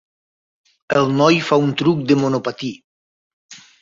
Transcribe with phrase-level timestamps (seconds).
[1.01, 2.71] El noi fa un truc de monopatí.